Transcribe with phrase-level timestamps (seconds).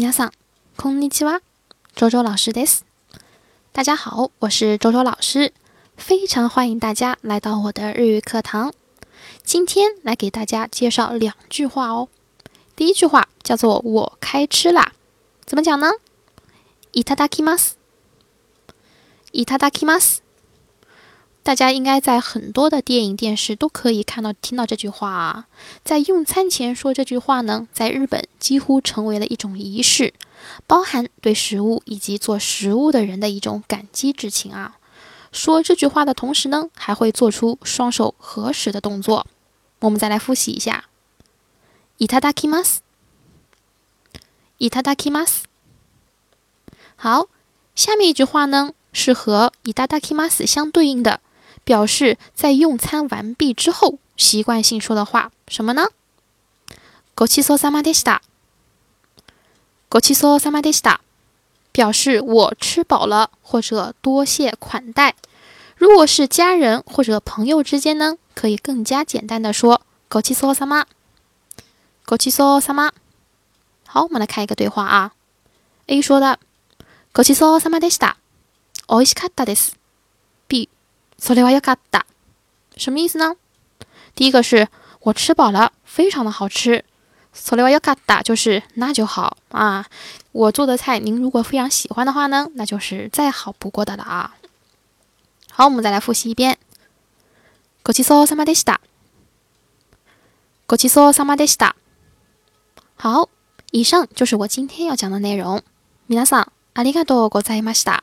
[0.00, 0.32] 皆さん、
[0.76, 1.40] こんにちは。
[1.94, 2.84] 周周老师です。
[3.72, 5.52] 大家好，我是周周老师，
[5.96, 8.72] 非常欢迎大家来到我的日语课堂。
[9.42, 12.08] 今天来给大家介绍两句话哦。
[12.74, 14.92] 第一句话叫做“我开吃啦”，
[15.46, 15.92] 怎么讲呢？
[16.92, 17.76] いただきます。
[19.32, 20.22] いただきます。
[21.42, 25.46] 大家应该在很多的电影、电视都可以看到、听到这句话啊。
[25.84, 30.12] 在用餐前说这句话呢，在日本几乎成为了一种仪式，
[30.66, 34.76] 包含对食物以及做食物的人的一种感激之情啊。
[35.30, 39.26] 说这句话的同时呢，还会做出双手合十的动作。
[39.80, 40.84] 我们再来复习一下：
[41.98, 42.78] いただきます。
[44.58, 45.44] いただきます。
[46.96, 47.28] 好，
[47.76, 51.20] 下面一句话呢，是和いただきます相对应的。
[51.64, 55.88] 表示在用餐完毕之后习惯性说的话，什么呢？
[57.14, 58.20] ごちそうさまでした。
[59.88, 60.98] ごちそうさまでした，
[61.72, 65.14] 表示我吃饱了或者多谢款待。
[65.76, 70.86] 如果是家人或者朋友之间呢，可以更加简单的说ごちそうさま。
[72.06, 72.92] ごちそうさま。
[73.86, 75.12] 好，我们来看一个对话啊。
[75.86, 76.38] A 说的
[77.12, 78.16] ごちそうさまでした。
[78.88, 79.76] 美味しかったです。
[81.20, 82.06] B それはよかった。
[82.76, 83.36] 什么意思呢？
[84.14, 84.68] 第一个是
[85.00, 86.84] 我吃饱了，非常的好吃。
[87.34, 89.86] それはよかった，就是那就好啊。
[90.32, 94.36] 我做的菜，您如果非常喜欢的话呢，那就是再好不过的了啊。
[95.50, 96.58] 好，我们再来复习一遍。
[97.84, 98.80] ごちそうさまでした。
[100.66, 101.74] ごちそうさまでした。
[102.96, 103.28] 好，
[103.70, 105.62] 以上就是我今天要讲的内容。
[106.08, 108.02] 皆さんありがとうございました。